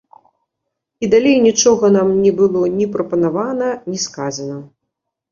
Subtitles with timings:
[1.07, 4.57] І далей нічога нам не было ні прапанавана, ні сказана.